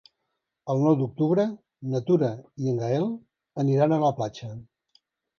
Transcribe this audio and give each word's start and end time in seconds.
El 0.73 0.79
nou 0.83 0.93
d'octubre 1.01 1.43
na 1.91 1.99
Tura 2.07 2.29
i 2.63 2.71
en 2.71 2.79
Gaël 2.83 3.05
aniran 3.65 3.93
a 3.93 3.99
la 4.05 4.11
platja. 4.21 4.49